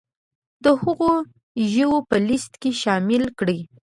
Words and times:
د 0.63 0.65
هغو 0.81 1.11
ژویو 1.71 2.07
په 2.09 2.15
لیست 2.27 2.53
کې 2.61 2.71
شامل 2.81 3.23
کړي 3.39 3.59